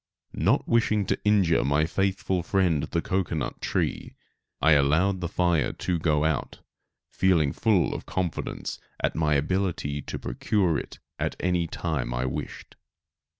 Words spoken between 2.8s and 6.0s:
the cocoanut tree, I allowed the fire to